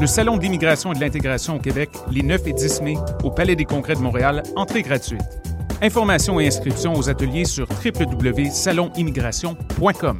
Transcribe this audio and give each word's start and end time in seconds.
Le 0.00 0.08
Salon 0.08 0.36
de 0.36 0.42
l'immigration 0.42 0.92
et 0.92 0.96
de 0.96 1.00
l'intégration 1.00 1.54
au 1.54 1.60
Québec, 1.60 1.90
les 2.10 2.22
9 2.22 2.48
et 2.48 2.52
10 2.52 2.82
mai, 2.82 2.96
au 3.22 3.30
Palais 3.30 3.54
des 3.54 3.64
Congrès 3.64 3.94
de 3.94 4.00
Montréal, 4.00 4.42
entrée 4.56 4.82
gratuite. 4.82 5.22
Informations 5.80 6.40
et 6.40 6.48
inscriptions 6.48 6.94
aux 6.94 7.08
ateliers 7.08 7.44
sur 7.44 7.68
www.salonimmigration.com. 7.68 10.18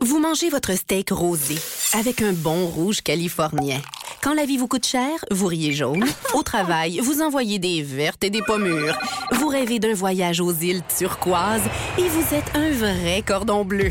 Vous 0.00 0.20
mangez 0.20 0.50
votre 0.50 0.76
steak 0.76 1.10
rosé 1.10 1.56
avec 1.98 2.22
un 2.22 2.32
bon 2.32 2.64
rouge 2.66 3.02
californien. 3.02 3.80
Quand 4.22 4.34
la 4.34 4.44
vie 4.44 4.56
vous 4.56 4.68
coûte 4.68 4.86
cher, 4.86 5.24
vous 5.32 5.48
riez 5.48 5.72
jaune. 5.72 6.04
Au 6.34 6.42
travail, 6.44 7.00
vous 7.00 7.22
envoyez 7.22 7.58
des 7.58 7.82
vertes 7.82 8.22
et 8.22 8.30
des 8.30 8.42
pommures. 8.42 8.96
Vous 9.32 9.48
rêvez 9.48 9.80
d'un 9.80 9.94
voyage 9.94 10.40
aux 10.40 10.52
îles 10.52 10.82
turquoises 10.96 11.64
et 11.98 12.08
vous 12.08 12.34
êtes 12.34 12.54
un 12.54 12.70
vrai 12.70 13.24
cordon 13.26 13.64
bleu. 13.64 13.90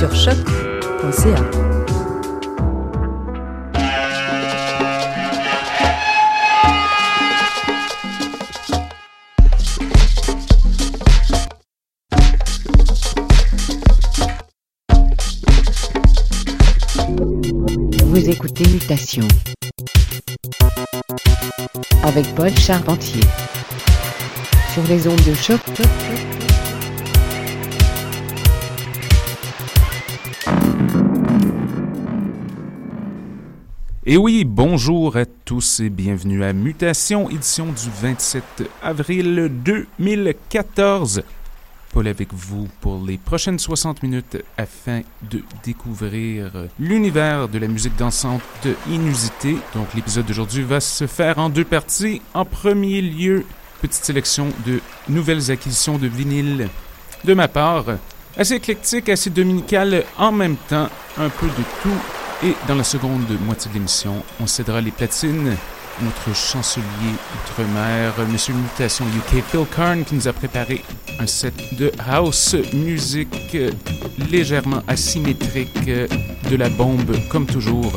Sur 0.00 0.16
choc.ca. 0.16 1.36
Vous 18.06 18.30
écoutez 18.30 18.66
Mutation 18.70 19.28
avec 22.04 22.34
Paul 22.34 22.56
Charpentier 22.56 23.20
sur 24.72 24.82
les 24.84 25.06
ondes 25.06 25.22
de 25.26 25.34
choc. 25.34 25.60
Et 34.12 34.16
oui, 34.16 34.42
bonjour 34.44 35.16
à 35.16 35.24
tous 35.24 35.78
et 35.78 35.88
bienvenue 35.88 36.42
à 36.42 36.52
Mutation, 36.52 37.30
édition 37.30 37.66
du 37.66 37.88
27 38.02 38.42
avril 38.82 39.48
2014. 39.64 41.22
Paul 41.92 42.08
avec 42.08 42.34
vous 42.34 42.66
pour 42.80 43.00
les 43.06 43.18
prochaines 43.18 43.60
60 43.60 44.02
minutes 44.02 44.38
afin 44.58 45.02
de 45.30 45.42
découvrir 45.62 46.50
l'univers 46.80 47.48
de 47.48 47.60
la 47.60 47.68
musique 47.68 47.94
dansante 47.94 48.42
inusité. 48.88 49.56
Donc 49.76 49.94
l'épisode 49.94 50.26
d'aujourd'hui 50.26 50.64
va 50.64 50.80
se 50.80 51.06
faire 51.06 51.38
en 51.38 51.48
deux 51.48 51.64
parties. 51.64 52.20
En 52.34 52.44
premier 52.44 53.02
lieu, 53.02 53.46
petite 53.80 54.04
sélection 54.04 54.48
de 54.66 54.80
nouvelles 55.08 55.52
acquisitions 55.52 55.98
de 55.98 56.08
vinyle 56.08 56.68
de 57.22 57.32
ma 57.32 57.46
part. 57.46 57.84
Assez 58.36 58.54
éclectique, 58.54 59.08
assez 59.08 59.30
dominical 59.30 60.02
en 60.18 60.32
même 60.32 60.56
temps, 60.68 60.88
un 61.16 61.28
peu 61.28 61.46
de 61.46 61.62
tout. 61.84 62.29
Et 62.42 62.54
dans 62.66 62.74
la 62.74 62.84
seconde 62.84 63.28
moitié 63.44 63.70
de 63.70 63.74
l'émission, 63.74 64.22
on 64.40 64.46
cédera 64.46 64.80
les 64.80 64.90
platines 64.90 65.56
notre 66.02 66.34
chancelier 66.34 66.84
outre-mer, 67.34 68.14
Monsieur 68.30 68.54
Mutation 68.54 69.04
UK, 69.04 69.42
Phil 69.46 69.66
Karn, 69.74 70.04
qui 70.04 70.14
nous 70.14 70.28
a 70.28 70.32
préparé 70.32 70.82
un 71.18 71.26
set 71.26 71.54
de 71.76 71.92
house 72.08 72.56
music 72.72 73.56
légèrement 74.30 74.82
asymétrique, 74.88 75.84
de 75.84 76.56
la 76.56 76.68
bombe 76.68 77.16
comme 77.28 77.46
toujours. 77.46 77.92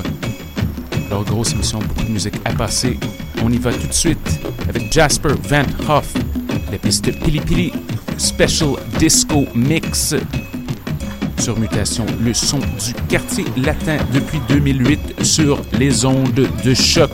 Alors, 1.07 1.23
grosse 1.23 1.53
émission, 1.53 1.79
beaucoup 1.79 2.03
de 2.03 2.11
musique 2.11 2.35
à 2.45 2.53
passer. 2.53 2.99
On 3.43 3.51
y 3.51 3.57
va 3.57 3.71
tout 3.71 3.87
de 3.87 3.93
suite 3.93 4.41
avec 4.67 4.91
Jasper 4.91 5.35
Van 5.43 5.65
Hoff, 5.87 6.13
la 6.71 6.77
piste 6.77 7.11
Pili 7.23 7.39
Pili 7.39 7.71
Special 8.17 8.75
Disco 8.99 9.45
Mix 9.55 10.15
sur 11.43 11.59
Mutation, 11.59 12.05
le 12.23 12.33
son 12.33 12.59
du 12.59 12.93
quartier 13.09 13.43
latin 13.57 13.97
depuis 14.13 14.39
2008 14.47 15.25
sur 15.25 15.59
les 15.77 16.05
ondes 16.05 16.47
de 16.63 16.73
choc. 16.73 17.11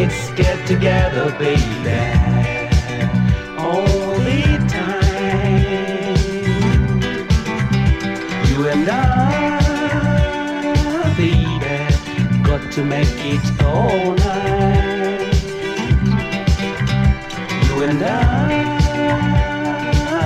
Let's 0.00 0.30
get 0.30 0.56
together, 0.66 1.30
baby. 1.38 1.60
The 1.84 2.00
time. 4.70 6.16
You 8.48 8.60
and 8.68 8.88
I, 8.88 8.98
baby, 11.18 11.78
got 12.42 12.72
to 12.72 12.82
make 12.82 13.14
it 13.34 13.44
all 13.62 14.14
night. 14.14 15.34
You 17.66 17.82
and 17.84 18.02
I, 18.02 18.16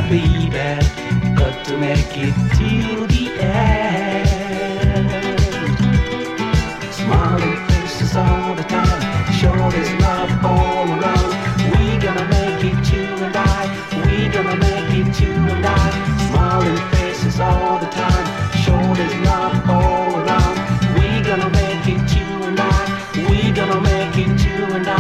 baby, 0.09 0.79
got 1.35 1.65
to 1.67 1.77
make 1.77 2.17
it 2.17 2.35
till 2.57 3.07
the 3.09 3.25
end. 3.43 4.24
Shoulders 9.75 10.01
love 10.01 10.45
all. 10.45 10.87
We 11.73 11.99
gonna 11.99 12.27
make 12.29 12.65
it, 12.65 12.93
you 12.93 13.07
and 13.25 13.37
I. 13.37 13.63
We 14.07 14.29
gonna 14.29 14.57
make 14.57 14.91
it, 15.01 15.21
you 15.21 15.33
and 15.33 15.67
I. 15.67 15.91
Smiling 16.29 16.79
faces 16.93 17.41
all 17.41 17.79
the 17.79 17.87
time, 17.87 18.27
shoulders 18.65 19.15
love 19.27 19.69
all 19.69 20.21
around. 20.21 20.57
We 20.95 21.09
gonna 21.29 21.51
make 21.51 21.87
it, 21.89 22.17
you 22.17 22.31
and 22.49 22.61
I. 22.61 22.87
We 23.29 23.39
gonna 23.53 23.81
make 23.81 24.17
it, 24.17 24.45
you 24.47 24.65
and 24.77 24.87
I. 24.87 24.93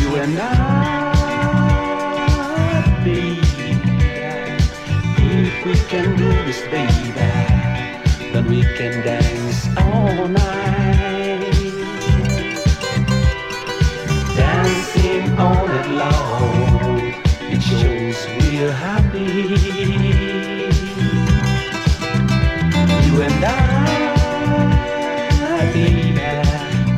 You 0.00 0.08
and 0.16 0.38
I, 0.38 0.42
baby. 3.04 3.40
If 5.16 5.54
we 5.64 5.74
can 5.88 6.16
do 6.16 6.28
this, 6.46 6.60
baby, 6.68 7.12
then 8.32 8.44
we 8.48 8.62
can 8.76 8.92
dance 9.04 9.23
You 19.34 19.42
and 23.20 23.44
I, 23.44 23.50
baby, 25.72 26.14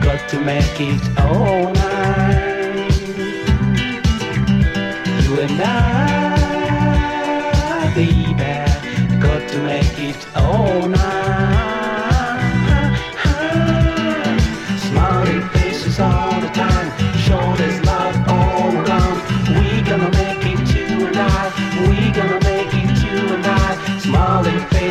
got 0.04 0.28
to 0.28 0.40
make 0.40 0.78
it 0.78 1.00
all 1.18 1.72
night. 1.72 2.92
You 5.22 5.40
and 5.40 5.62
I, 5.62 5.95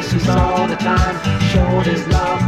faces 0.05 0.29
all 0.29 0.67
the 0.67 0.75
time, 0.75 1.39
Showed 1.49 1.85
his 1.85 2.07
love 2.07 2.44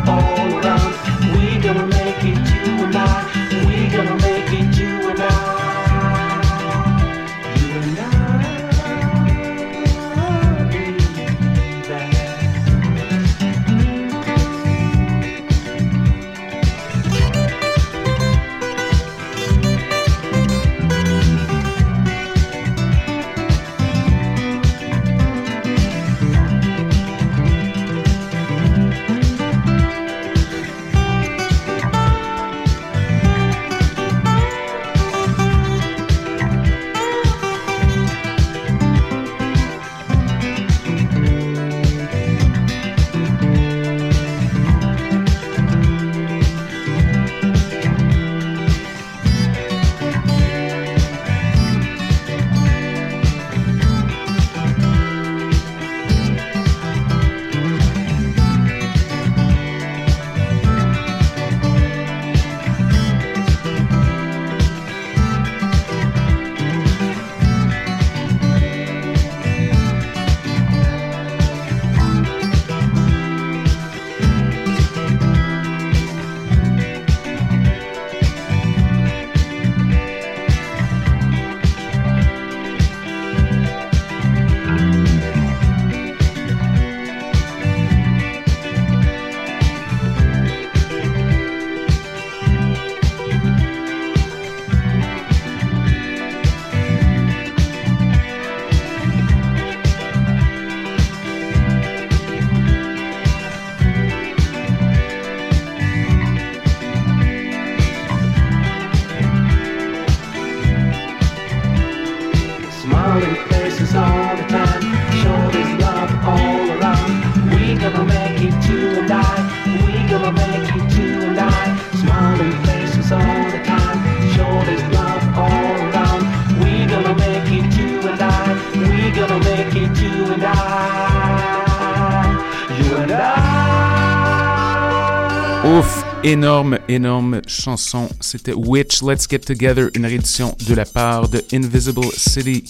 Énorme, 136.27 136.77
énorme 136.89 137.39
chanson. 137.47 138.09
C'était 138.19 138.51
Witch, 138.51 139.01
Let's 139.01 139.29
Get 139.29 139.39
Together, 139.39 139.87
une 139.93 140.05
réédition 140.05 140.53
de 140.67 140.73
la 140.73 140.83
part 140.83 141.29
de 141.29 141.41
Invisible 141.53 142.05
City 142.17 142.65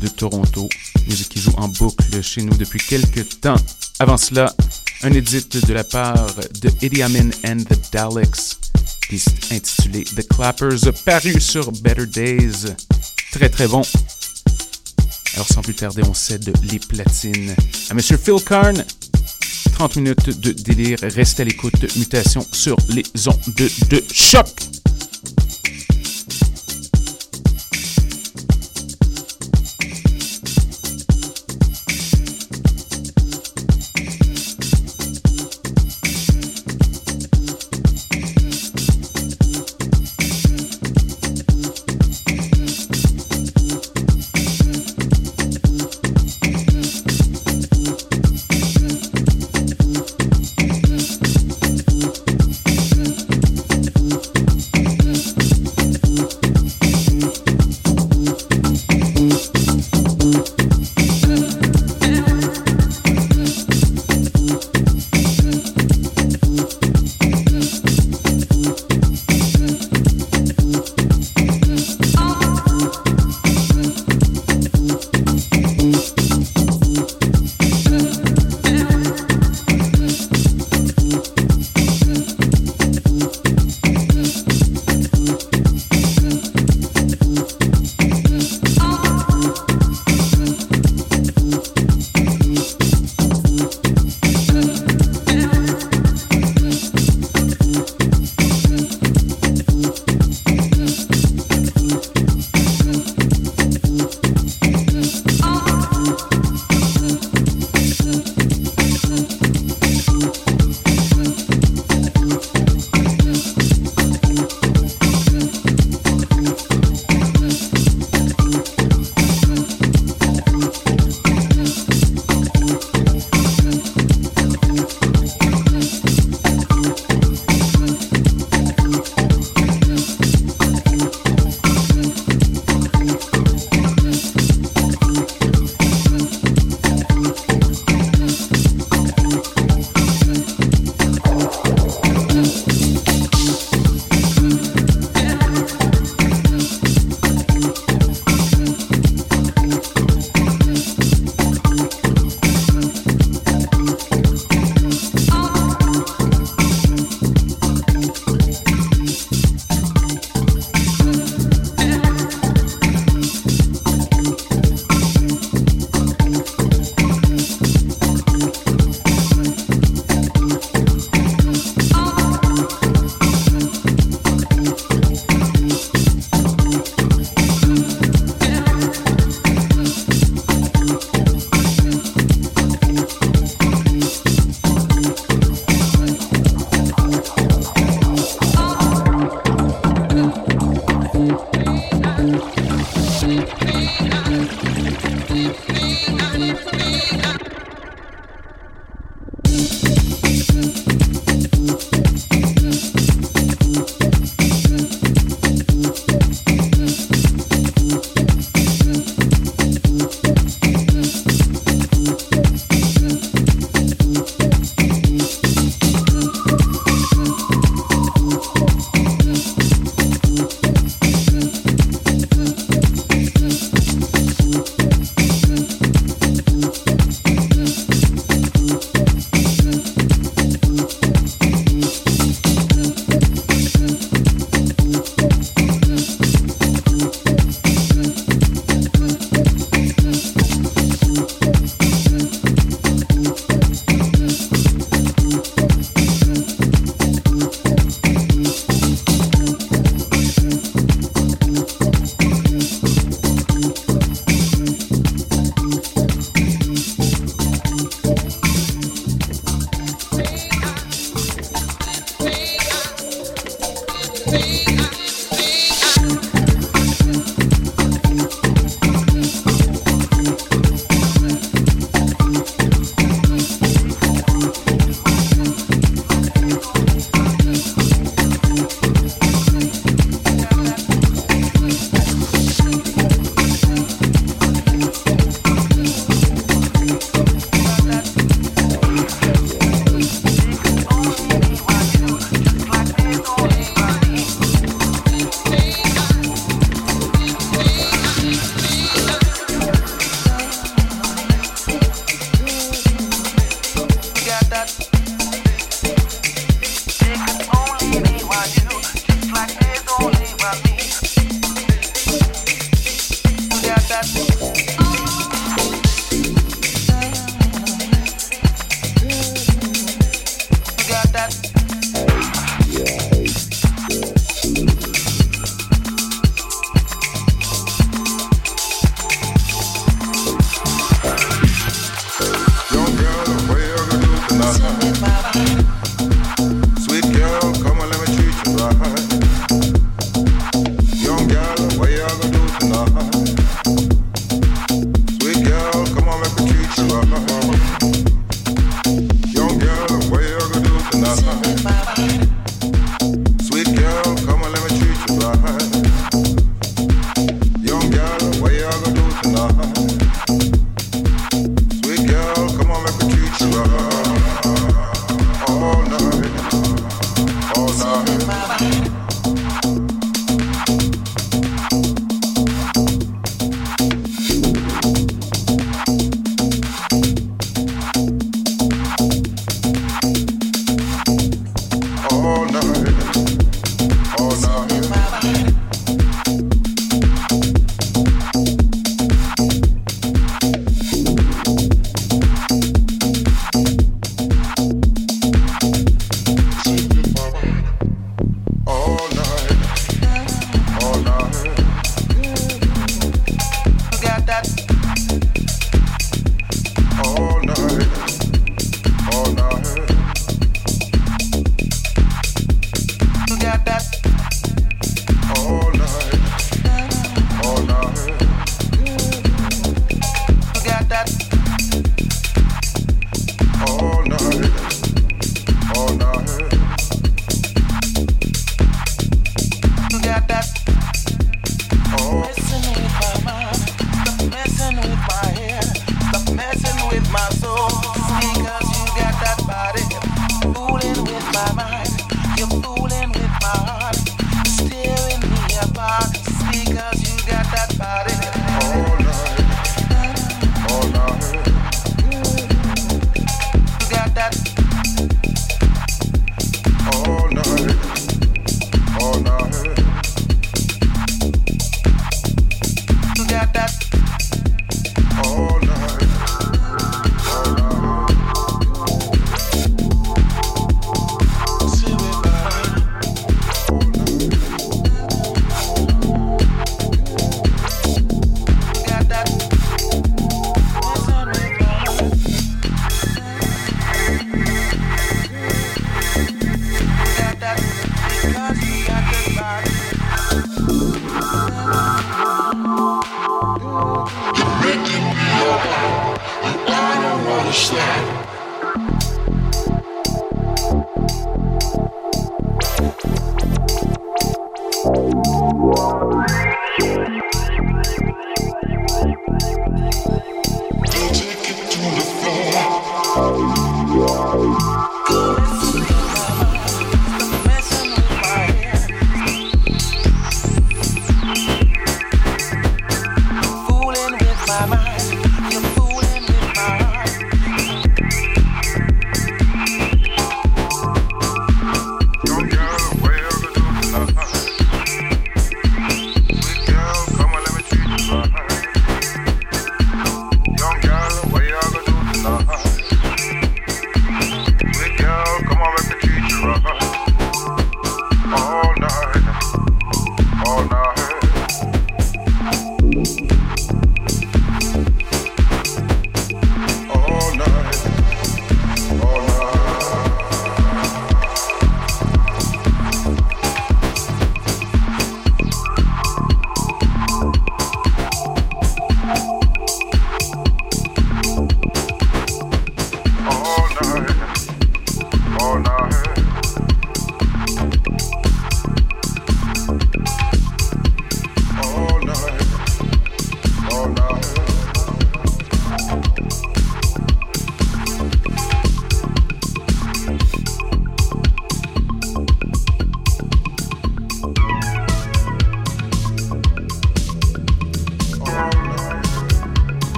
de 0.00 0.08
Toronto. 0.08 0.70
Musique 1.06 1.28
qui 1.28 1.38
joue 1.38 1.52
en 1.58 1.68
boucle 1.68 2.22
chez 2.22 2.40
nous 2.40 2.54
depuis 2.54 2.78
quelques 2.78 3.40
temps. 3.40 3.60
Avant 3.98 4.16
cela, 4.16 4.54
un 5.02 5.12
édit 5.12 5.44
de 5.66 5.74
la 5.74 5.84
part 5.84 6.34
de 6.62 6.70
Idi 6.80 7.02
Amin 7.02 7.28
and 7.46 7.58
the 7.68 7.92
Daleks, 7.92 8.56
piste 9.10 9.52
intitulée 9.52 10.04
The 10.04 10.26
Clappers, 10.26 10.90
paru 11.04 11.38
sur 11.42 11.70
Better 11.82 12.06
Days. 12.06 12.72
Très 13.32 13.50
très 13.50 13.68
bon. 13.68 13.82
Alors 15.34 15.46
sans 15.46 15.60
plus 15.60 15.74
tarder, 15.74 16.04
on 16.08 16.14
cède 16.14 16.50
les 16.62 16.78
platines 16.78 17.54
à 17.90 17.94
Monsieur 17.94 18.16
Phil 18.16 18.42
Karn. 18.42 18.82
30 19.78 19.96
minutes 19.96 20.40
de 20.40 20.50
délire. 20.50 20.98
Reste 21.02 21.38
à 21.38 21.44
l'écoute. 21.44 21.96
Mutation 21.96 22.44
sur 22.50 22.76
les 22.88 23.04
ondes 23.28 23.54
de, 23.56 23.70
de 23.90 24.02
choc. 24.12 24.48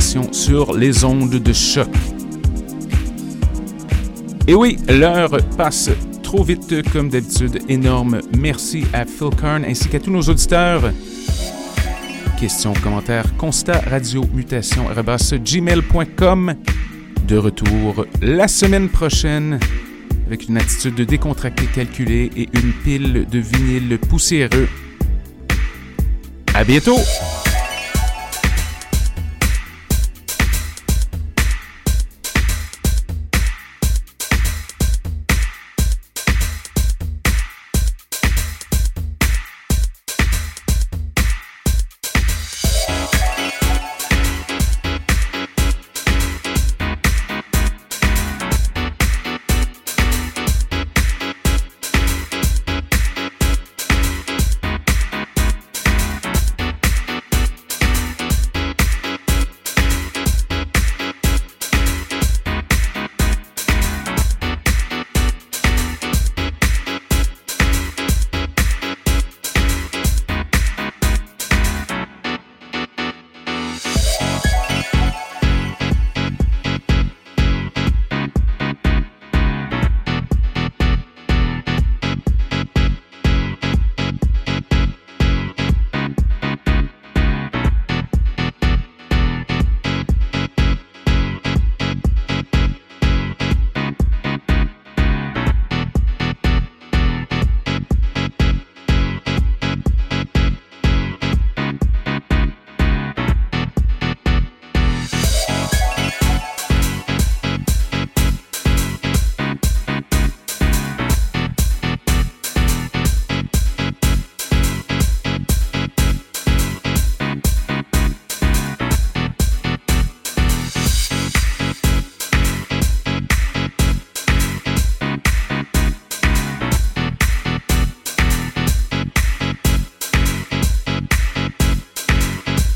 Sur 0.00 0.72
les 0.74 1.04
ondes 1.04 1.34
de 1.34 1.52
choc. 1.52 1.86
Et 4.48 4.54
oui, 4.54 4.78
l'heure 4.88 5.36
passe 5.58 5.90
trop 6.22 6.42
vite 6.42 6.90
comme 6.90 7.10
d'habitude. 7.10 7.58
Énorme 7.68 8.20
merci 8.38 8.84
à 8.94 9.04
Phil 9.04 9.28
Karn 9.38 9.66
ainsi 9.66 9.88
qu'à 9.90 10.00
tous 10.00 10.10
nos 10.10 10.22
auditeurs. 10.22 10.92
Questions, 12.40 12.72
commentaires, 12.82 13.36
constat, 13.36 13.80
radio, 13.80 14.24
mutation, 14.32 14.84
gmail.com. 15.44 16.54
De 17.28 17.36
retour 17.36 18.06
la 18.22 18.48
semaine 18.48 18.88
prochaine 18.88 19.60
avec 20.26 20.48
une 20.48 20.56
attitude 20.56 20.94
de 20.94 21.04
décontracté 21.04 21.66
calculée 21.66 22.30
et 22.34 22.48
une 22.54 22.72
pile 22.82 23.26
de 23.30 23.38
vinyle 23.38 23.98
poussiéreux. 23.98 24.68
À 26.54 26.64
bientôt! 26.64 26.98